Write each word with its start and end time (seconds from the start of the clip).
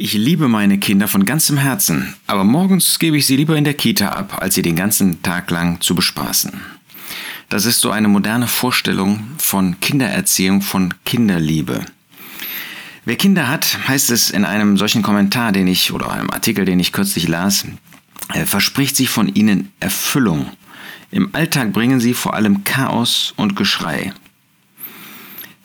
Ich 0.00 0.12
liebe 0.12 0.46
meine 0.46 0.78
Kinder 0.78 1.08
von 1.08 1.24
ganzem 1.24 1.58
Herzen, 1.58 2.14
aber 2.28 2.44
morgens 2.44 3.00
gebe 3.00 3.16
ich 3.16 3.26
sie 3.26 3.34
lieber 3.34 3.56
in 3.56 3.64
der 3.64 3.74
Kita 3.74 4.10
ab, 4.10 4.38
als 4.40 4.54
sie 4.54 4.62
den 4.62 4.76
ganzen 4.76 5.22
Tag 5.24 5.50
lang 5.50 5.80
zu 5.80 5.96
bespaßen. 5.96 6.52
Das 7.48 7.64
ist 7.64 7.80
so 7.80 7.90
eine 7.90 8.06
moderne 8.06 8.46
Vorstellung 8.46 9.26
von 9.38 9.80
Kindererziehung, 9.80 10.62
von 10.62 10.94
Kinderliebe. 11.04 11.84
Wer 13.06 13.16
Kinder 13.16 13.48
hat, 13.48 13.88
heißt 13.88 14.10
es 14.10 14.30
in 14.30 14.44
einem 14.44 14.76
solchen 14.76 15.02
Kommentar, 15.02 15.50
den 15.50 15.66
ich 15.66 15.92
oder 15.92 16.12
einem 16.12 16.30
Artikel, 16.30 16.64
den 16.64 16.78
ich 16.78 16.92
kürzlich 16.92 17.26
las, 17.26 17.64
verspricht 18.44 18.94
sich 18.94 19.08
von 19.08 19.26
ihnen 19.26 19.72
Erfüllung. 19.80 20.46
Im 21.10 21.34
Alltag 21.34 21.72
bringen 21.72 21.98
sie 21.98 22.14
vor 22.14 22.34
allem 22.34 22.62
Chaos 22.62 23.34
und 23.36 23.56
Geschrei. 23.56 24.12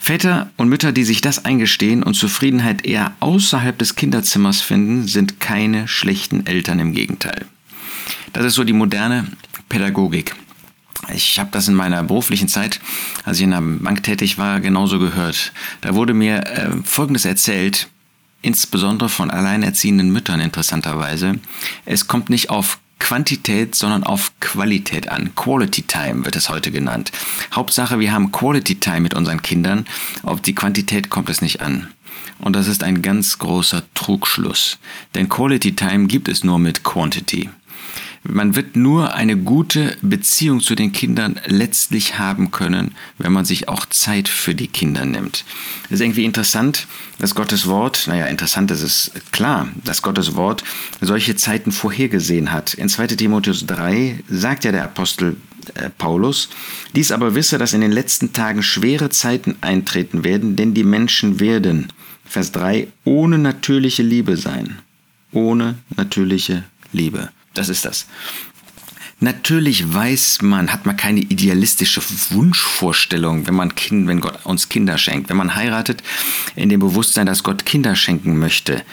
Väter 0.03 0.51
und 0.57 0.67
Mütter, 0.67 0.91
die 0.91 1.05
sich 1.05 1.21
das 1.21 1.45
eingestehen 1.45 2.03
und 2.03 2.15
Zufriedenheit 2.15 2.85
eher 2.85 3.13
außerhalb 3.21 3.77
des 3.77 3.95
Kinderzimmers 3.95 4.59
finden, 4.59 5.07
sind 5.07 5.39
keine 5.39 5.87
schlechten 5.87 6.45
Eltern, 6.45 6.79
im 6.79 6.91
Gegenteil. 6.91 7.45
Das 8.33 8.43
ist 8.43 8.55
so 8.55 8.65
die 8.65 8.73
moderne 8.73 9.25
Pädagogik. 9.69 10.35
Ich 11.13 11.39
habe 11.39 11.51
das 11.53 11.69
in 11.69 11.73
meiner 11.73 12.03
beruflichen 12.03 12.49
Zeit, 12.49 12.81
als 13.23 13.37
ich 13.37 13.45
in 13.45 13.51
der 13.51 13.61
Bank 13.61 14.03
tätig 14.03 14.37
war, 14.37 14.59
genauso 14.59 14.99
gehört. 14.99 15.53
Da 15.79 15.95
wurde 15.95 16.13
mir 16.13 16.47
äh, 16.47 16.71
Folgendes 16.83 17.23
erzählt, 17.23 17.87
insbesondere 18.41 19.07
von 19.07 19.31
alleinerziehenden 19.31 20.11
Müttern 20.11 20.41
interessanterweise. 20.41 21.39
Es 21.85 22.07
kommt 22.07 22.29
nicht 22.29 22.49
auf 22.49 22.79
Quantität, 22.99 23.75
sondern 23.75 24.03
auf 24.03 24.31
Qualität 24.39 25.09
an. 25.09 25.35
Quality 25.35 25.83
Time 25.83 26.25
wird 26.25 26.35
es 26.35 26.49
heute 26.49 26.71
genannt. 26.71 27.11
Hauptsache, 27.53 27.99
wir 27.99 28.11
haben 28.11 28.31
Quality 28.31 28.75
Time 28.75 29.01
mit 29.01 29.13
unseren 29.13 29.41
Kindern. 29.41 29.85
Auf 30.23 30.41
die 30.41 30.55
Quantität 30.55 31.09
kommt 31.09 31.29
es 31.29 31.41
nicht 31.41 31.61
an. 31.61 31.87
Und 32.39 32.55
das 32.55 32.67
ist 32.67 32.83
ein 32.83 33.01
ganz 33.01 33.39
großer 33.39 33.83
Trugschluss. 33.93 34.79
Denn 35.15 35.29
Quality 35.29 35.75
Time 35.75 36.07
gibt 36.07 36.27
es 36.27 36.43
nur 36.43 36.59
mit 36.59 36.83
Quantity. 36.83 37.49
Man 38.25 38.55
wird 38.55 38.77
nur 38.77 39.13
eine 39.13 39.35
gute 39.35 39.97
Beziehung 40.01 40.61
zu 40.61 40.75
den 40.75 40.93
Kindern 40.93 41.41
letztlich 41.45 42.17
haben 42.19 42.51
können, 42.51 42.95
wenn 43.17 43.33
man 43.33 43.43
sich 43.43 43.67
auch 43.67 43.85
Zeit 43.85 44.29
für 44.29 44.55
die 44.55 44.69
Kinder 44.69 45.03
nimmt. 45.05 45.43
Es 45.85 45.91
ist 45.91 46.01
irgendwie 46.01 46.23
interessant, 46.23 46.87
dass 47.19 47.35
Gottes 47.35 47.67
Wort, 47.67 48.07
naja, 48.07 48.27
interessant 48.27 48.71
ist 48.71 48.81
es 48.81 49.11
klar, 49.31 49.67
dass 49.83 50.01
Gottes 50.01 50.35
Wort 50.35 50.63
solche 51.01 51.35
Zeiten 51.35 51.73
vorhergesehen 51.73 52.53
hat. 52.53 52.73
In 52.75 52.87
2 52.87 53.07
Timotheus 53.07 53.65
3 53.65 54.23
sagt 54.29 54.63
ja 54.63 54.71
der 54.71 54.85
Apostel 54.85 55.35
äh, 55.75 55.89
Paulus, 55.89 56.47
dies 56.95 57.11
aber 57.11 57.35
wisse, 57.35 57.57
dass 57.57 57.73
in 57.73 57.81
den 57.81 57.91
letzten 57.91 58.31
Tagen 58.31 58.63
schwere 58.63 59.09
Zeiten 59.09 59.57
eintreten 59.59 60.23
werden, 60.23 60.55
denn 60.55 60.73
die 60.73 60.85
Menschen 60.85 61.41
werden, 61.41 61.91
Vers 62.23 62.53
3, 62.53 62.87
ohne 63.03 63.37
natürliche 63.37 64.01
Liebe 64.01 64.37
sein. 64.37 64.79
Ohne 65.33 65.75
natürliche 65.97 66.63
Liebe. 66.93 67.29
Das 67.53 67.69
ist 67.69 67.85
das. 67.85 68.07
Natürlich 69.23 69.93
weiß 69.93 70.41
man, 70.41 70.73
hat 70.73 70.85
man 70.85 70.97
keine 70.97 71.21
idealistische 71.21 72.01
Wunschvorstellung, 72.31 73.47
wenn 73.47 73.53
man 73.55 73.73
kind, 73.73 74.05
wenn 74.05 74.19
Gott 74.19 74.37
uns 74.43 74.67
Kinder 74.67 74.97
schenkt. 74.97 75.29
Wenn 75.29 75.37
man 75.37 75.55
heiratet, 75.55 76.03
in 76.57 76.67
dem 76.67 76.81
Bewusstsein, 76.81 77.25
dass 77.25 77.41
Gott 77.41 77.65
Kinder 77.65 77.95
schenken 77.95 78.37
möchte. 78.37 78.83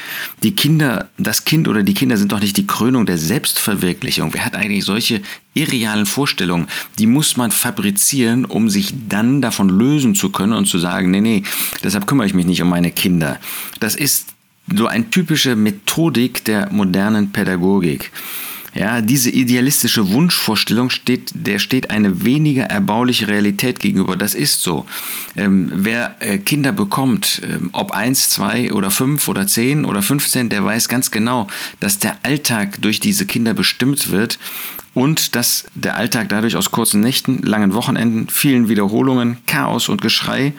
Die 0.45 0.55
Kinder, 0.55 1.09
das 1.19 1.45
Kind 1.45 1.67
oder 1.67 1.83
die 1.83 1.95
Kinder 1.95 2.17
sind 2.17 2.31
doch 2.31 2.39
nicht 2.39 2.57
die 2.57 2.67
Krönung 2.67 3.07
der 3.07 3.19
Selbstverwirklichung. 3.19 4.33
Wer 4.33 4.45
hat 4.45 4.55
eigentlich 4.55 4.85
solche 4.85 5.21
irrealen 5.55 6.07
Vorstellungen? 6.07 6.69
Die 7.01 7.07
muss 7.07 7.37
man 7.37 7.51
fabrizieren, 7.51 8.45
um 8.45 8.71
sich 8.71 8.95
dann 9.09 9.43
davon 9.43 9.69
lösen 9.69 10.15
zu 10.15 10.31
können 10.31 10.53
und 10.53 10.67
zu 10.67 10.79
sagen, 10.79 11.11
nee, 11.11 11.21
nee, 11.21 11.43
deshalb 11.83 12.07
kümmere 12.07 12.29
ich 12.29 12.35
mich 12.35 12.47
nicht 12.47 12.63
um 12.63 12.69
meine 12.69 12.93
Kinder. 12.93 13.41
Das 13.81 13.97
ist 13.97 14.29
so 14.73 14.87
eine 14.87 15.11
typische 15.11 15.57
Methodik 15.57 16.45
der 16.45 16.71
modernen 16.71 17.33
Pädagogik. 17.33 18.13
Ja, 18.73 19.01
diese 19.01 19.31
idealistische 19.31 20.11
Wunschvorstellung 20.13 20.91
steht, 20.91 21.33
der 21.35 21.59
steht 21.59 21.91
eine 21.91 22.25
weniger 22.25 22.65
erbauliche 22.65 23.27
Realität 23.27 23.81
gegenüber. 23.81 24.17
Das 24.17 24.35
ist 24.35 24.63
so. 24.63 24.87
Ähm, 25.37 25.71
wer 25.75 26.17
äh, 26.21 26.39
Kinder 26.39 26.71
bekommt, 26.71 27.43
ähm, 27.45 27.71
ob 27.73 27.91
eins, 27.91 28.31
zwei 28.31 28.73
oder 28.73 28.91
fünf 28.91 29.27
oder 29.27 29.47
zehn 29.49 29.85
oder 29.85 30.03
15, 30.03 30.51
der 30.51 30.65
weiß 30.65 30.89
ganz 30.89 31.11
genau, 31.11 31.49
dass 31.81 31.99
der 31.99 32.19
Alltag 32.23 32.81
durch 32.81 33.01
diese 33.01 33.27
Kinder 33.27 33.55
bestimmt 33.55 34.11
wird 34.11 34.39
und 34.95 35.35
dass 35.35 35.67
der 35.75 35.97
Alltag 35.97 36.29
dadurch 36.29 36.57
aus 36.57 36.71
kurzen 36.71 37.01
Nächten, 37.01 37.43
langen 37.43 37.75
Wochenenden, 37.75 38.29
vielen 38.29 38.69
Wiederholungen, 38.69 39.39
Chaos 39.47 39.89
und 39.89 40.01
Geschrei 40.03 40.53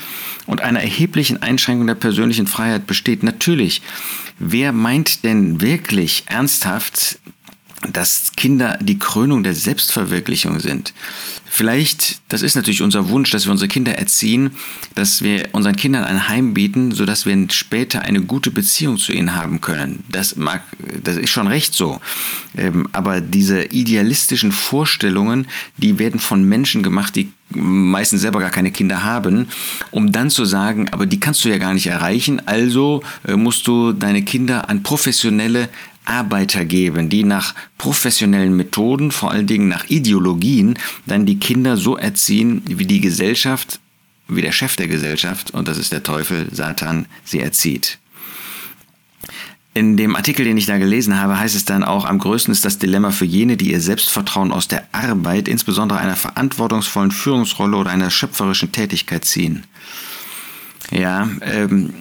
und 0.46 0.62
einer 0.62 0.82
erheblichen 0.82 1.42
Einschränkung 1.42 1.88
der 1.88 1.96
persönlichen 1.96 2.48
Freiheit 2.48 2.88
besteht. 2.88 3.24
Natürlich, 3.24 3.82
wer 4.40 4.72
meint 4.72 5.24
denn 5.24 5.62
wirklich 5.62 6.24
ernsthaft, 6.28 7.20
dass 7.90 8.31
Kinder 8.36 8.78
die 8.81 9.00
Krönung 9.00 9.44
der 9.44 9.56
Selbstverwirklichung 9.56 10.59
sind. 10.59 10.94
Vielleicht, 11.53 12.22
das 12.30 12.44
ist 12.44 12.56
natürlich 12.56 12.81
unser 12.81 13.09
Wunsch, 13.09 13.30
dass 13.31 13.46
wir 13.46 13.52
unsere 13.52 13.68
Kinder 13.68 13.97
erziehen, 13.97 14.52
dass 14.96 15.22
wir 15.22 15.50
unseren 15.52 15.75
Kindern 15.75 16.06
ein 16.06 16.30
Heim 16.30 16.53
bieten, 16.53 16.91
sodass 16.91 17.25
wir 17.25 17.46
später 17.50 18.03
eine 18.03 18.22
gute 18.22 18.52
Beziehung 18.52 18.97
zu 18.97 19.12
ihnen 19.12 19.36
haben 19.36 19.59
können. 19.59 20.03
Das 20.08 20.38
mag, 20.38 20.64
das 21.03 21.18
ist 21.18 21.30
schon 21.30 21.47
recht 21.47 21.74
so. 21.74 22.00
Ähm, 22.56 22.88
aber 22.94 23.20
diese 23.20 23.64
idealistischen 23.66 24.53
Vorstellungen, 24.53 25.47
die 25.75 26.00
werden 26.00 26.22
von 26.22 26.44
Menschen 26.47 26.84
gemacht, 26.84 27.18
die 27.18 27.34
meistens 27.50 28.22
selber 28.22 28.40
gar 28.40 28.50
keine 28.50 28.72
Kinder 28.72 29.03
haben, 29.03 29.47
um 29.91 30.12
dann 30.12 30.30
zu 30.30 30.46
sagen, 30.46 30.88
aber 30.91 31.06
die 31.06 31.20
kannst 31.20 31.44
du 31.44 31.50
ja 31.50 31.58
gar 31.58 31.74
nicht 31.74 31.88
erreichen, 31.88 32.41
also 32.47 33.03
äh, 33.28 33.36
musst 33.36 33.68
du 33.68 33.91
deine 33.91 34.24
Kinder 34.24 34.70
an 34.70 34.84
professionelle 34.84 35.68
Arbeiter 36.06 36.66
geben, 36.66 37.10
die 37.10 37.24
nach 37.24 37.54
professionellen 37.78 38.56
Methoden, 38.56 39.12
vor 39.12 39.32
allen 39.32 39.48
Dingen 39.48 39.68
nach 39.68 39.90
Ideologien, 39.90 40.78
dann 41.06 41.26
die 41.26 41.40
Kinder 41.40 41.78
so 41.78 41.98
erziehen, 41.98 42.64
wie 42.66 42.86
die 42.86 43.02
Gesellschaft, 43.02 43.80
wie 44.28 44.42
der 44.42 44.52
Chef 44.52 44.76
der 44.76 44.88
Gesellschaft, 44.88 45.52
und 45.52 45.68
das 45.68 45.78
ist 45.78 45.92
der 45.92 46.04
Teufel, 46.04 46.48
Satan, 46.52 47.06
sie 47.24 47.40
erzieht. 47.40 48.00
In 49.74 49.96
dem 49.96 50.18
Artikel, 50.18 50.44
den 50.44 50.58
ich 50.58 50.66
da 50.66 50.78
gelesen 50.78 51.18
habe, 51.18 51.40
heißt 51.40 51.56
es 51.56 51.64
dann 51.64 51.86
auch, 51.86 52.04
am 52.04 52.20
größten 52.20 52.52
ist 52.52 52.66
das 52.66 52.78
Dilemma 52.78 53.12
für 53.12 53.24
jene, 53.24 53.56
die 53.56 53.72
ihr 53.72 53.80
Selbstvertrauen 53.80 54.52
aus 54.52 54.68
der 54.68 54.84
Arbeit, 54.92 55.48
insbesondere 55.48 56.00
einer 56.00 56.18
verantwortungsvollen 56.18 57.12
Führungsrolle 57.12 57.78
oder 57.78 57.90
einer 57.90 58.10
schöpferischen 58.10 58.74
Tätigkeit 58.74 59.24
ziehen. 59.24 59.64
Ja, 60.91 61.29
ähm, 61.41 61.94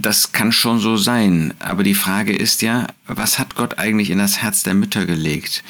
das 0.00 0.32
kann 0.32 0.50
schon 0.52 0.80
so 0.80 0.96
sein. 0.96 1.54
Aber 1.58 1.84
die 1.84 1.94
Frage 1.94 2.34
ist 2.34 2.62
ja, 2.62 2.86
was 3.06 3.38
hat 3.38 3.54
Gott 3.54 3.78
eigentlich 3.78 4.10
in 4.10 4.18
das 4.18 4.42
Herz 4.42 4.62
der 4.62 4.74
Mütter 4.74 5.06
gelegt? 5.06 5.62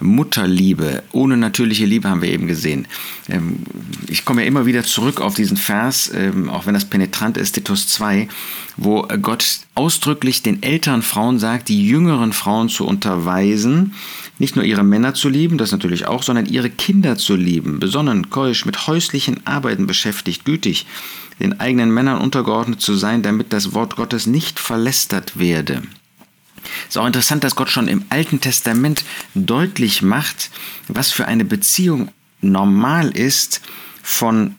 Mutterliebe, 0.00 1.02
ohne 1.12 1.36
natürliche 1.36 1.86
Liebe 1.86 2.08
haben 2.08 2.22
wir 2.22 2.30
eben 2.30 2.46
gesehen. 2.46 2.86
Ähm, 3.28 3.60
ich 4.08 4.24
komme 4.24 4.42
ja 4.42 4.48
immer 4.48 4.66
wieder 4.66 4.84
zurück 4.84 5.20
auf 5.20 5.34
diesen 5.34 5.56
Vers, 5.56 6.10
ähm, 6.14 6.48
auch 6.48 6.66
wenn 6.66 6.74
das 6.74 6.84
penetrant 6.84 7.36
ist, 7.36 7.52
Titus 7.52 7.88
2, 7.88 8.28
wo 8.76 9.02
Gott 9.20 9.60
ausdrücklich 9.74 10.42
den 10.42 10.62
älteren 10.62 11.02
Frauen 11.02 11.38
sagt, 11.38 11.68
die 11.68 11.86
jüngeren 11.86 12.32
Frauen 12.32 12.68
zu 12.68 12.86
unterweisen, 12.86 13.94
nicht 14.38 14.56
nur 14.56 14.64
ihre 14.64 14.84
Männer 14.84 15.14
zu 15.14 15.28
lieben, 15.28 15.58
das 15.58 15.72
natürlich 15.72 16.06
auch, 16.06 16.22
sondern 16.22 16.46
ihre 16.46 16.70
Kinder 16.70 17.16
zu 17.16 17.34
lieben, 17.34 17.80
besonnen, 17.80 18.30
keusch, 18.30 18.64
mit 18.64 18.86
häuslichen 18.86 19.46
Arbeiten 19.46 19.86
beschäftigt, 19.86 20.44
gütig, 20.44 20.86
den 21.40 21.60
eigenen 21.60 21.92
Männern 21.92 22.20
untergeordnet 22.20 22.80
zu 22.80 22.94
sein, 22.94 23.22
damit 23.22 23.52
das 23.52 23.74
Wort 23.74 23.96
Gottes 23.96 24.26
nicht 24.26 24.58
verlästert 24.58 25.38
werde. 25.38 25.82
Es 26.82 26.90
ist 26.90 26.98
auch 26.98 27.06
interessant, 27.06 27.44
dass 27.44 27.56
Gott 27.56 27.70
schon 27.70 27.88
im 27.88 28.04
Alten 28.10 28.40
Testament 28.40 29.04
deutlich 29.34 30.02
macht, 30.02 30.50
was 30.88 31.10
für 31.10 31.26
eine 31.26 31.44
Beziehung 31.44 32.10
normal 32.40 33.10
ist 33.10 33.60
von 34.02 34.56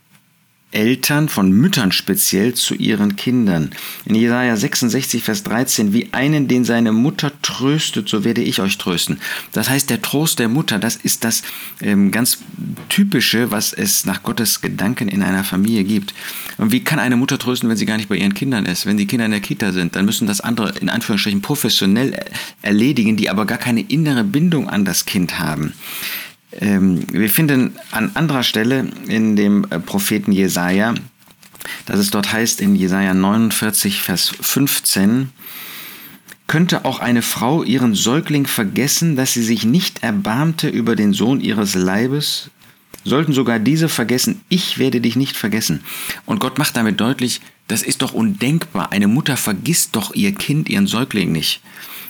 Eltern, 0.71 1.29
von 1.29 1.51
Müttern 1.51 1.91
speziell 1.91 2.53
zu 2.53 2.75
ihren 2.75 3.15
Kindern. 3.15 3.71
In 4.05 4.13
Jesaja 4.13 4.55
66, 4.55 5.23
Vers 5.23 5.43
13, 5.43 5.93
wie 5.93 6.09
einen, 6.11 6.47
den 6.47 6.63
seine 6.63 6.91
Mutter 6.91 7.31
tröstet, 7.41 8.07
so 8.07 8.23
werde 8.23 8.41
ich 8.41 8.61
euch 8.61 8.77
trösten. 8.77 9.19
Das 9.51 9.67
heißt, 9.67 9.89
der 9.89 10.03
Trost 10.03 10.37
der 10.37 10.47
Mutter, 10.47 10.77
das 10.77 10.95
ist 10.95 11.23
das 11.23 11.41
ähm, 11.81 12.11
ganz 12.11 12.39
Typische, 12.87 13.49
was 13.49 13.73
es 13.73 14.05
nach 14.05 14.21
Gottes 14.21 14.61
Gedanken 14.61 15.07
in 15.07 15.23
einer 15.23 15.43
Familie 15.43 15.83
gibt. 15.83 16.13
Und 16.57 16.71
wie 16.71 16.83
kann 16.83 16.99
eine 16.99 17.15
Mutter 17.15 17.39
trösten, 17.39 17.67
wenn 17.67 17.77
sie 17.77 17.87
gar 17.87 17.97
nicht 17.97 18.09
bei 18.09 18.17
ihren 18.17 18.35
Kindern 18.35 18.65
ist? 18.65 18.85
Wenn 18.85 18.97
die 18.97 19.07
Kinder 19.07 19.25
in 19.25 19.31
der 19.31 19.39
Kita 19.39 19.71
sind, 19.71 19.95
dann 19.95 20.05
müssen 20.05 20.27
das 20.27 20.41
andere 20.41 20.73
in 20.79 20.89
Anführungsstrichen 20.89 21.41
professionell 21.41 22.19
erledigen, 22.61 23.17
die 23.17 23.29
aber 23.29 23.45
gar 23.45 23.57
keine 23.57 23.81
innere 23.81 24.23
Bindung 24.23 24.69
an 24.69 24.85
das 24.85 25.05
Kind 25.05 25.39
haben. 25.39 25.73
Ähm, 26.59 27.05
wir 27.11 27.29
finden 27.29 27.75
an 27.91 28.11
anderer 28.15 28.43
Stelle 28.43 28.87
in 29.07 29.35
dem 29.35 29.65
äh, 29.69 29.79
Propheten 29.79 30.31
Jesaja, 30.31 30.93
dass 31.85 31.99
es 31.99 32.11
dort 32.11 32.31
heißt 32.31 32.61
in 32.61 32.75
Jesaja 32.75 33.13
49, 33.13 34.01
Vers 34.01 34.31
15, 34.41 35.29
könnte 36.47 36.83
auch 36.83 36.99
eine 36.99 37.21
Frau 37.21 37.63
ihren 37.63 37.95
Säugling 37.95 38.47
vergessen, 38.47 39.15
dass 39.15 39.33
sie 39.33 39.43
sich 39.43 39.65
nicht 39.65 40.03
erbarmte 40.03 40.67
über 40.67 40.95
den 40.95 41.13
Sohn 41.13 41.41
ihres 41.41 41.75
Leibes? 41.75 42.49
Sollten 43.05 43.33
sogar 43.33 43.59
diese 43.59 43.87
vergessen, 43.87 44.41
ich 44.49 44.77
werde 44.77 44.99
dich 44.99 45.15
nicht 45.15 45.37
vergessen. 45.37 45.81
Und 46.25 46.39
Gott 46.39 46.57
macht 46.57 46.75
damit 46.75 46.99
deutlich, 46.99 47.41
Das 47.69 47.83
ist 47.83 48.01
doch 48.01 48.13
undenkbar. 48.13 48.91
Eine 48.91 49.07
Mutter 49.07 49.37
vergisst 49.37 49.95
doch 49.95 50.15
ihr 50.15 50.33
Kind, 50.33 50.69
ihren 50.69 50.87
Säugling 50.87 51.31
nicht. 51.31 51.61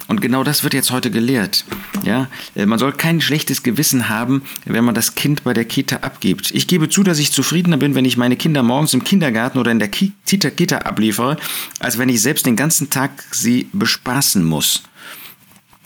Und 0.10 0.22
genau 0.22 0.44
das 0.44 0.64
wird 0.64 0.74
jetzt 0.74 0.90
heute 0.90 1.12
gelehrt. 1.12 1.66
Ja, 2.04 2.28
äh, 2.56 2.66
man 2.66 2.80
soll 2.80 2.94
kein 2.94 3.22
schlechtes 3.22 3.62
Gewissen 3.62 4.10
haben, 4.10 4.42
wenn 4.66 4.84
man 4.84 4.96
das 4.96 5.14
Kind 5.14 5.44
bei 5.44 5.54
der 5.54 5.66
Kita 5.66 5.98
abgibt. 5.98 6.50
Ich 6.50 6.66
gebe 6.66 6.90
zu, 6.90 7.04
dass 7.04 7.20
ich 7.20 7.32
zufriedener 7.32 7.78
bin, 7.78 7.94
wenn 7.94 8.06
ich 8.06 8.18
meine 8.18 8.36
Kinder 8.36 8.64
morgens 8.64 8.96
im 8.96 9.04
Kindergarten 9.04 9.60
oder 9.60 9.72
in 9.72 9.78
der 9.78 9.90
Kita, 9.90 10.50
Kita 10.50 10.80
abliefere, 10.80 11.38
als 11.80 12.00
wenn 12.00 12.10
ich 12.10 12.24
selbst 12.24 12.48
den 12.48 12.56
ganzen 12.56 12.90
Tag 12.90 13.12
sie 13.32 13.70
bespaßen 13.72 14.44
muss. 14.44 14.82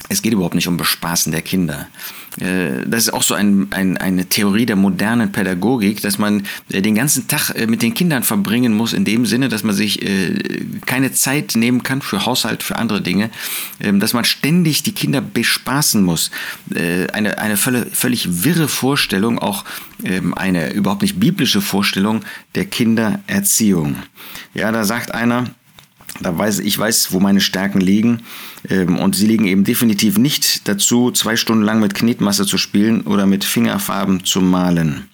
Es 0.07 0.21
geht 0.21 0.31
überhaupt 0.31 0.55
nicht 0.55 0.69
um 0.69 0.77
Bespaßen 0.77 1.33
der 1.33 1.41
Kinder. 1.41 1.87
Äh, 2.39 2.85
das 2.87 3.03
ist 3.03 3.13
auch 3.13 3.23
so 3.23 3.33
ein, 3.33 3.67
ein, 3.71 3.97
eine 3.97 4.25
Theorie 4.25 4.65
der 4.65 4.75
modernen 4.75 5.31
Pädagogik, 5.31 6.01
dass 6.01 6.17
man 6.17 6.43
äh, 6.69 6.81
den 6.81 6.95
ganzen 6.95 7.27
Tag 7.27 7.51
äh, 7.51 7.67
mit 7.67 7.81
den 7.81 7.93
Kindern 7.93 8.23
verbringen 8.23 8.73
muss, 8.73 8.93
in 8.93 9.05
dem 9.05 9.25
Sinne, 9.25 9.49
dass 9.49 9.63
man 9.63 9.75
sich 9.75 9.99
keine 10.85 11.11
Zeit 11.11 11.55
nehmen 11.55 11.83
kann 11.83 12.01
für 12.01 12.25
Haushalt, 12.25 12.63
für 12.63 12.75
andere 12.75 13.01
Dinge, 13.01 13.29
ähm, 13.79 13.99
dass 13.99 14.13
man 14.13 14.25
ständig 14.25 14.83
die 14.83 14.91
Kinder 14.91 15.21
bespaßen 15.21 16.03
muss. 16.03 16.31
Eine, 16.73 17.37
eine 17.37 17.57
völlig 17.57 18.43
wirre 18.43 18.67
Vorstellung, 18.67 19.39
auch 19.39 19.63
ähm, 20.03 20.33
eine 20.33 20.73
überhaupt 20.73 21.01
nicht 21.01 21.19
biblische 21.19 21.61
Vorstellung 21.61 22.23
der 22.55 22.65
Kindererziehung. 22.65 23.97
Ja, 24.53 24.71
da 24.71 24.83
sagt 24.83 25.13
einer, 25.13 25.49
da 26.21 26.37
weiß 26.37 26.59
ich 26.59 26.77
weiß, 26.77 27.11
wo 27.11 27.19
meine 27.19 27.41
Stärken 27.41 27.81
liegen 27.81 28.23
ähm, 28.69 28.97
und 28.99 29.15
sie 29.15 29.27
liegen 29.27 29.45
eben 29.45 29.63
definitiv 29.63 30.17
nicht 30.17 30.67
dazu, 30.67 31.11
zwei 31.11 31.35
Stunden 31.35 31.63
lang 31.63 31.79
mit 31.79 31.95
Knetmasse 31.95 32.45
zu 32.45 32.57
spielen 32.57 33.01
oder 33.01 33.25
mit 33.25 33.43
Fingerfarben 33.43 34.23
zu 34.23 34.41
malen. 34.41 35.09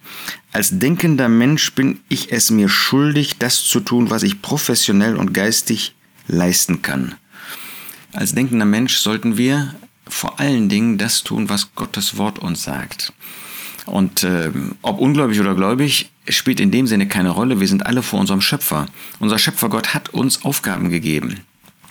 Als 0.52 0.80
denkender 0.80 1.30
Mensch 1.30 1.74
bin 1.74 2.00
ich 2.10 2.32
es 2.32 2.50
mir 2.50 2.70
schuldig, 2.70 3.38
das 3.38 3.64
zu 3.64 3.80
tun, 3.80 4.10
was 4.10 4.24
ich 4.24 4.42
professionell 4.42 5.16
und 5.16 5.34
geistig 5.34 5.96
leisten 6.28 6.82
kann. 6.82 7.16
Als 8.14 8.34
denkender 8.34 8.66
Mensch 8.66 8.98
sollten 8.98 9.38
wir 9.38 9.76
vor 10.08 10.40
allen 10.40 10.68
Dingen 10.70 10.98
das 10.98 11.24
tun, 11.24 11.50
was 11.50 11.76
Gottes 11.76 12.18
Wort 12.18 12.40
uns 12.40 12.64
sagt. 12.64 13.14
Und 13.90 14.24
äh, 14.24 14.52
ob 14.82 15.00
ungläubig 15.00 15.40
oder 15.40 15.56
gläubig, 15.56 16.10
spielt 16.28 16.60
in 16.60 16.72
dem 16.72 16.88
Sinne 16.88 17.08
keine 17.08 17.32
Rolle. 17.32 17.60
Wir 17.60 17.68
sind 17.68 17.86
alle 17.86 18.04
vor 18.04 18.20
unserem 18.20 18.42
Schöpfer. 18.42 18.88
Unser 19.20 19.40
Schöpfer 19.40 19.70
Gott 19.70 19.94
hat 19.94 20.10
uns 20.10 20.44
Aufgaben 20.46 20.90
gegeben. 20.90 21.42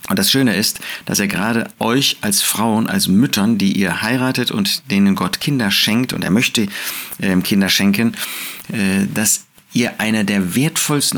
Und 0.08 0.18
das 0.18 0.30
Schöne 0.30 0.56
ist, 0.56 0.80
dass 1.04 1.18
er 1.18 1.26
gerade 1.26 1.68
euch 1.78 2.16
als 2.22 2.40
Frauen, 2.40 2.88
als 2.88 3.08
Müttern, 3.08 3.58
die 3.58 3.72
ihr 3.72 4.00
heiratet 4.00 4.50
und 4.50 4.90
denen 4.90 5.14
Gott 5.14 5.40
Kinder 5.40 5.70
schenkt, 5.70 6.12
und 6.12 6.24
er 6.24 6.30
möchte 6.30 6.68
äh, 7.18 7.36
Kinder 7.42 7.68
schenken, 7.68 8.14
äh, 8.72 9.06
dass 9.12 9.44
ihr 9.74 10.00
eine 10.00 10.24
der 10.24 10.54
wertvollsten 10.54 10.67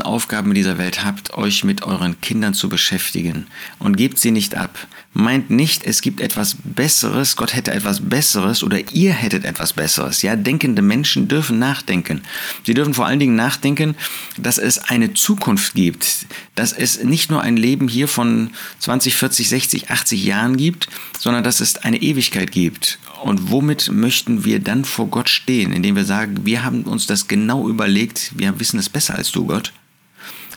Aufgaben 0.01 0.51
in 0.51 0.55
dieser 0.55 0.77
Welt 0.77 1.05
habt, 1.05 1.33
euch 1.33 1.63
mit 1.63 1.83
euren 1.83 2.19
Kindern 2.19 2.53
zu 2.53 2.67
beschäftigen. 2.67 3.47
Und 3.79 3.95
gebt 3.95 4.17
sie 4.19 4.31
nicht 4.31 4.55
ab. 4.55 4.87
Meint 5.13 5.49
nicht, 5.49 5.85
es 5.85 6.01
gibt 6.01 6.19
etwas 6.21 6.55
Besseres, 6.63 7.35
Gott 7.35 7.53
hätte 7.53 7.71
etwas 7.71 8.01
Besseres 8.01 8.63
oder 8.63 8.79
ihr 8.91 9.13
hättet 9.13 9.45
etwas 9.45 9.73
Besseres. 9.73 10.21
Ja, 10.21 10.35
denkende 10.35 10.81
Menschen 10.81 11.27
dürfen 11.27 11.59
nachdenken. 11.59 12.21
Sie 12.65 12.73
dürfen 12.73 12.93
vor 12.93 13.05
allen 13.05 13.19
Dingen 13.19 13.35
nachdenken, 13.35 13.95
dass 14.37 14.57
es 14.57 14.77
eine 14.79 15.13
Zukunft 15.13 15.73
gibt, 15.73 16.25
dass 16.55 16.73
es 16.73 17.03
nicht 17.03 17.31
nur 17.31 17.41
ein 17.41 17.57
Leben 17.57 17.87
hier 17.87 18.07
von 18.07 18.51
20, 18.79 19.15
40, 19.15 19.49
60, 19.49 19.89
80 19.89 20.23
Jahren 20.23 20.57
gibt, 20.57 20.87
sondern 21.17 21.43
dass 21.43 21.59
es 21.61 21.77
eine 21.77 22.01
Ewigkeit 22.01 22.51
gibt. 22.51 22.99
Und 23.21 23.51
womit 23.51 23.91
möchten 23.91 24.45
wir 24.45 24.59
dann 24.59 24.83
vor 24.83 25.07
Gott 25.07 25.29
stehen, 25.29 25.73
indem 25.73 25.95
wir 25.95 26.05
sagen, 26.05 26.39
wir 26.43 26.63
haben 26.63 26.83
uns 26.83 27.05
das 27.05 27.27
genau 27.27 27.69
überlegt, 27.69 28.31
wir 28.35 28.59
wissen 28.59 28.79
es 28.79 28.89
besser 28.89 29.15
als 29.15 29.31
du, 29.31 29.45
Gott? 29.45 29.73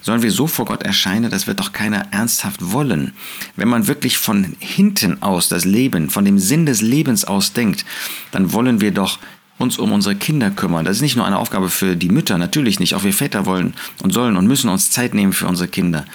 Sollen 0.01 0.23
wir 0.23 0.31
so 0.31 0.47
vor 0.47 0.65
Gott 0.65 0.83
erscheinen, 0.83 1.31
das 1.31 1.47
wird 1.47 1.61
doch 1.61 1.73
keiner 1.73 2.09
ernsthaft 2.11 2.73
wollen. 2.73 3.13
Wenn 3.57 3.69
man 3.69 3.87
wirklich 3.87 4.17
von 4.17 4.57
hinten 4.61 5.23
aus 5.23 5.49
das 5.49 5.65
Leben, 5.65 6.09
von 6.09 6.25
dem 6.25 6.39
Sinn 6.39 6.65
des 6.65 6.81
Lebens 6.81 7.25
aus 7.25 7.53
denkt, 7.53 7.85
dann 8.31 8.53
wollen 8.53 8.81
wir 8.81 8.93
doch 8.93 9.19
uns 9.59 9.79
um 9.79 9.93
unsere 9.93 10.17
Kinder 10.17 10.51
kümmern. 10.51 10.85
Das 10.85 10.97
ist 10.97 11.03
nicht 11.03 11.17
nur 11.17 11.27
eine 11.27 11.39
Aufgabe 11.39 11.69
für 11.69 11.97
die 11.97 12.09
Mütter, 12.09 12.39
natürlich 12.39 12.81
nicht. 12.81 12.95
Auch 12.95 13.05
wir 13.05 13.13
Väter 13.13 13.47
wollen 13.47 13.75
und 14.03 14.13
sollen 14.13 14.37
und 14.37 14.47
müssen 14.47 14.69
uns 14.69 14.91
Zeit 14.91 15.15
nehmen 15.15 15.33
für 15.33 15.47
unsere 15.47 15.69
Kinder. 15.69 16.07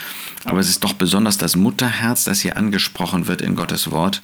Aber 0.45 0.59
es 0.59 0.69
ist 0.69 0.83
doch 0.83 0.93
besonders 0.93 1.37
das 1.37 1.55
Mutterherz, 1.55 2.23
das 2.23 2.41
hier 2.41 2.57
angesprochen 2.57 3.27
wird 3.27 3.41
in 3.41 3.55
Gottes 3.55 3.91
Wort 3.91 4.21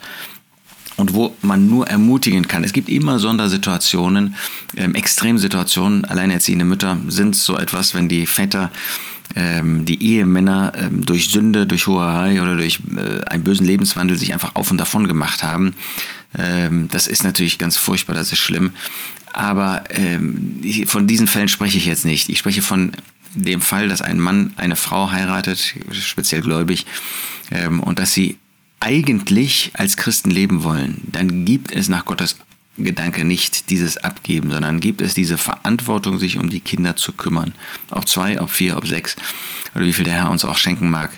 und 0.97 1.13
wo 1.13 1.35
man 1.41 1.67
nur 1.67 1.87
ermutigen 1.87 2.47
kann. 2.47 2.63
Es 2.63 2.73
gibt 2.73 2.89
immer 2.89 3.19
Sondersituationen, 3.19 4.35
ähm, 4.77 4.95
Extremsituationen. 4.95 6.05
Alleinerziehende 6.05 6.65
Mütter 6.65 6.97
sind 7.07 7.35
so 7.35 7.57
etwas, 7.57 7.93
wenn 7.93 8.07
die 8.07 8.25
Väter 8.25 8.71
ähm, 9.35 9.85
die 9.85 10.01
Ehemänner 10.03 10.73
ähm, 10.75 11.05
durch 11.05 11.29
Sünde, 11.29 11.65
durch 11.65 11.87
Hoherei 11.87 12.41
oder 12.41 12.55
durch 12.55 12.79
äh, 12.95 13.23
einen 13.25 13.43
bösen 13.43 13.65
Lebenswandel 13.65 14.17
sich 14.17 14.33
einfach 14.33 14.55
auf 14.55 14.71
und 14.71 14.77
davon 14.77 15.07
gemacht 15.07 15.43
haben. 15.43 15.73
Ähm, 16.37 16.87
das 16.91 17.07
ist 17.07 17.23
natürlich 17.23 17.57
ganz 17.57 17.75
furchtbar, 17.75 18.13
das 18.13 18.31
ist 18.31 18.39
schlimm. 18.39 18.71
Aber 19.33 19.83
ähm, 19.89 20.61
von 20.85 21.07
diesen 21.07 21.27
Fällen 21.27 21.49
spreche 21.49 21.77
ich 21.77 21.85
jetzt 21.85 22.05
nicht. 22.05 22.29
Ich 22.29 22.39
spreche 22.39 22.61
von 22.61 22.91
dem 23.33 23.59
Fall, 23.59 23.89
dass 23.89 24.01
ein 24.01 24.19
Mann 24.19 24.53
eine 24.55 24.77
Frau 24.77 25.11
heiratet, 25.11 25.75
speziell 25.91 26.41
gläubig, 26.41 26.85
ähm, 27.51 27.81
und 27.81 27.99
dass 27.99 28.13
sie 28.13 28.37
eigentlich 28.79 29.71
als 29.73 29.97
Christen 29.97 30.31
leben 30.31 30.63
wollen, 30.63 31.01
dann 31.11 31.45
gibt 31.45 31.71
es 31.71 31.89
nach 31.89 32.05
Gottes 32.05 32.35
Gedanke 32.77 33.23
nicht 33.23 33.69
dieses 33.69 33.97
Abgeben, 33.97 34.51
sondern 34.51 34.81
gibt 34.81 35.01
es 35.01 35.13
diese 35.13 35.37
Verantwortung, 35.37 36.19
sich 36.19 36.37
um 36.37 36.49
die 36.49 36.59
Kinder 36.59 36.95
zu 36.97 37.13
kümmern. 37.13 37.53
Ob 37.89 38.07
zwei, 38.07 38.41
ob 38.41 38.49
vier, 38.49 38.75
ob 38.75 38.85
sechs 38.85 39.15
oder 39.75 39.85
wie 39.85 39.93
viel 39.93 40.05
der 40.05 40.15
Herr 40.15 40.31
uns 40.31 40.43
auch 40.43 40.57
schenken 40.57 40.89
mag. 40.89 41.11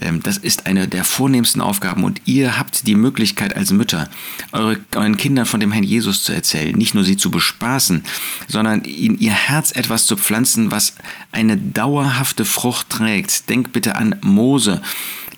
Ähm, 0.00 0.22
das 0.22 0.38
ist 0.38 0.66
eine 0.66 0.88
der 0.88 1.04
vornehmsten 1.04 1.60
Aufgaben 1.60 2.02
und 2.02 2.20
ihr 2.24 2.58
habt 2.58 2.86
die 2.86 2.96
Möglichkeit 2.96 3.54
als 3.56 3.70
Mütter, 3.70 4.08
eure, 4.50 4.78
euren 4.94 5.16
Kindern 5.16 5.46
von 5.46 5.60
dem 5.60 5.70
Herrn 5.70 5.84
Jesus 5.84 6.24
zu 6.24 6.32
erzählen. 6.32 6.76
Nicht 6.76 6.94
nur 6.94 7.04
sie 7.04 7.16
zu 7.16 7.30
bespaßen, 7.30 8.02
sondern 8.48 8.82
in 8.82 9.18
ihr 9.18 9.32
Herz 9.32 9.70
etwas 9.72 10.06
zu 10.06 10.16
pflanzen, 10.16 10.72
was 10.72 10.94
eine 11.30 11.56
dauerhafte 11.56 12.44
Frucht 12.44 12.90
trägt. 12.90 13.48
Denkt 13.48 13.72
bitte 13.72 13.94
an 13.94 14.16
Mose 14.20 14.82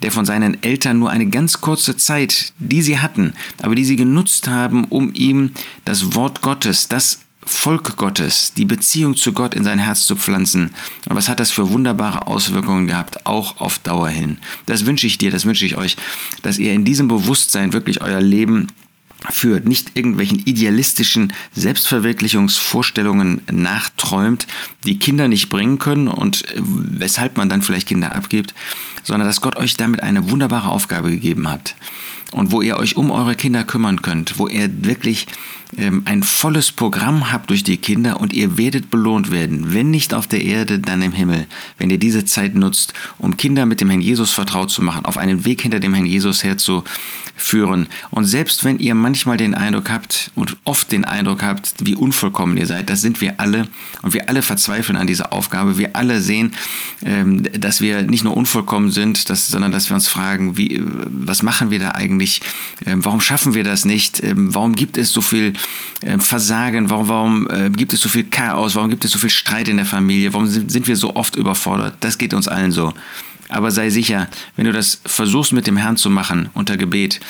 der 0.03 0.13
von 0.13 0.25
seinen 0.25 0.63
Eltern 0.63 0.99
nur 0.99 1.11
eine 1.11 1.27
ganz 1.27 1.61
kurze 1.61 1.97
Zeit, 1.97 2.53
die 2.59 2.83
sie 2.83 2.99
hatten, 2.99 3.33
aber 3.63 3.75
die 3.75 3.85
sie 3.85 3.97
genutzt 3.97 4.49
haben, 4.49 4.85
um 4.85 5.13
ihm 5.15 5.53
das 5.85 6.15
Wort 6.15 6.43
Gottes, 6.43 6.89
das 6.89 7.21
Volk 7.49 7.97
Gottes, 7.97 8.55
die 8.57 8.65
Beziehung 8.65 9.15
zu 9.15 9.33
Gott 9.33 9.55
in 9.55 9.63
sein 9.63 9.79
Herz 9.79 10.05
zu 10.05 10.17
pflanzen. 10.17 10.75
Und 11.09 11.15
was 11.15 11.29
hat 11.29 11.39
das 11.39 11.53
für 11.53 11.71
wunderbare 11.71 12.27
Auswirkungen 12.27 12.89
gehabt, 12.89 13.25
auch 13.25 13.61
auf 13.61 13.79
Dauer 13.79 14.09
hin? 14.09 14.39
Das 14.67 14.85
wünsche 14.85 15.07
ich 15.07 15.17
dir, 15.17 15.31
das 15.31 15.45
wünsche 15.45 15.65
ich 15.65 15.77
euch, 15.77 15.97
dass 16.43 16.59
ihr 16.59 16.73
in 16.73 16.85
diesem 16.85 17.07
Bewusstsein 17.07 17.73
wirklich 17.73 18.03
euer 18.03 18.21
Leben 18.21 18.67
führt, 19.31 19.67
nicht 19.67 19.97
irgendwelchen 19.97 20.39
idealistischen 20.39 21.33
Selbstverwirklichungsvorstellungen 21.55 23.43
nachträumt, 23.51 24.47
die 24.85 24.99
Kinder 24.99 25.29
nicht 25.29 25.49
bringen 25.49 25.79
können 25.79 26.09
und 26.09 26.45
weshalb 26.57 27.37
man 27.37 27.49
dann 27.49 27.63
vielleicht 27.63 27.89
Kinder 27.89 28.15
abgibt, 28.15 28.55
sondern 29.03 29.29
dass 29.29 29.41
Gott 29.41 29.57
euch 29.57 29.77
damit 29.77 30.03
eine 30.03 30.31
wunderbare 30.31 30.69
Aufgabe 30.69 31.11
gegeben 31.11 31.49
hat 31.49 31.75
und 32.33 32.53
wo 32.53 32.61
ihr 32.61 32.77
euch 32.77 32.97
um 32.97 33.11
eure 33.11 33.35
Kinder 33.35 33.65
kümmern 33.65 34.03
könnt, 34.03 34.39
wo 34.39 34.47
ihr 34.49 34.69
wirklich 34.85 35.27
ähm, 35.77 36.03
ein 36.05 36.23
volles 36.23 36.71
Programm 36.71 37.33
habt 37.33 37.51
durch 37.51 37.65
die 37.65 37.77
Kinder 37.77 38.21
und 38.21 38.33
ihr 38.33 38.57
werdet 38.57 38.91
belohnt 38.91 39.31
werden, 39.31 39.75
wenn 39.75 39.91
nicht 39.91 40.15
auf 40.15 40.27
der 40.27 40.43
Erde, 40.43 40.79
dann 40.79 41.03
im 41.03 41.13
Himmel, 41.13 41.47
wenn 41.79 41.91
ihr 41.91 41.99
diese 41.99 42.25
Zeit 42.25 42.55
nutzt, 42.55 42.95
um 43.19 43.37
Kinder 43.37 43.67
mit 43.67 43.81
dem 43.81 43.91
Herrn 43.91 44.01
Jesus 44.01 44.33
vertraut 44.33 44.71
zu 44.71 44.83
machen, 44.83 45.05
auf 45.05 45.19
einen 45.19 45.45
Weg 45.45 45.63
hinter 45.63 45.81
dem 45.81 45.93
Herrn 45.93 46.07
Jesus 46.07 46.45
herzuführen. 46.45 47.89
Und 48.11 48.25
selbst 48.25 48.65
wenn 48.65 48.79
ihr 48.79 48.95
manchmal 48.95 49.37
den 49.37 49.55
Eindruck 49.55 49.91
habt 49.91 50.31
und 50.35 50.57
oft 50.65 50.93
den 50.93 51.05
Eindruck 51.05 51.43
habt, 51.43 51.75
wie 51.81 51.97
unvollkommen 51.97 52.57
ihr 52.57 52.67
seid, 52.67 52.89
das 52.89 53.01
sind 53.01 53.21
wir 53.21 53.41
alle 53.41 53.67
und 54.03 54.15
wir 54.15 54.29
alle 54.29 54.43
verzweifeln 54.43 54.97
an 54.97 55.07
dieser 55.07 55.33
Aufgabe. 55.33 55.79
Wir 55.79 55.97
alle 55.97 56.21
sehen, 56.21 56.53
ähm, 57.05 57.43
dass 57.59 57.81
wir 57.81 58.03
nicht 58.03 58.25
nur 58.25 58.37
unvollkommen 58.37 58.91
sind, 58.91 59.31
dass, 59.31 59.49
sondern 59.49 59.73
dass 59.73 59.91
wir 59.91 59.97
uns 59.97 60.09
fragen, 60.09 60.57
wie, 60.57 60.81
was 60.85 61.43
machen 61.43 61.71
wir 61.71 61.81
da 61.81 61.91
eigentlich? 61.91 62.26
Ähm, 62.85 63.05
warum 63.05 63.21
schaffen 63.21 63.55
wir 63.55 63.65
das 63.65 63.85
nicht? 63.85 64.23
Warum 64.23 64.75
gibt 64.75 64.97
es 64.99 65.13
so 65.13 65.21
viel 65.21 65.53
äh, 66.03 66.19
Versagen? 66.19 66.91
Warum, 66.91 67.09
warum 67.09 67.73
gibt 67.73 67.93
es 67.93 68.01
so 68.01 68.09
viel 68.09 68.25
Chaos? 68.25 68.75
Warum 68.75 68.91
gibt 68.91 69.05
es 69.05 69.11
so 69.11 69.19
viel 69.19 69.31
Streit 69.31 69.69
in 69.69 69.77
der 69.77 69.87
Familie? 69.87 70.33
Warum 70.33 70.47
sind, 70.47 70.71
sind 70.71 70.89
wir 70.89 70.97
so 70.97 71.15
oft 71.15 71.37
überfordert? 71.37 71.95
Das 72.01 72.19
geht 72.19 72.35
uns 72.35 72.49
allen 72.49 72.73
so. 72.73 72.93
Aber 73.49 73.71
sei 73.71 73.91
sicher, 73.91 74.29
wenn 74.57 74.67
du 74.67 74.73
das 74.73 75.01
versuchst 75.05 75.53
mit 75.53 75.67
dem 75.67 75.77
Herrn 75.77 75.97
zu 75.97 76.11
machen 76.11 76.49
unter 76.55 76.77
Gebet, 76.77 77.21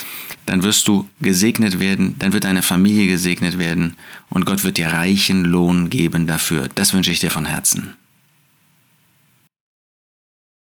dann 0.47 0.62
wirst 0.62 0.88
du 0.88 1.09
gesegnet 1.21 1.81
werden, 1.81 2.15
dann 2.19 2.33
wird 2.33 2.45
deine 2.45 2.62
Familie 2.62 3.07
gesegnet 3.09 3.59
werden 3.59 3.97
und 4.31 4.47
Gott 4.47 4.65
wird 4.65 4.79
dir 4.79 4.88
reichen 4.88 5.45
Lohn 5.45 5.91
geben 5.91 6.26
dafür. 6.26 6.69
Das 6.75 6.95
wünsche 6.95 7.11
ich 7.11 7.21
dir 7.21 7.31
von 7.31 7.45
Herzen. 7.45 7.95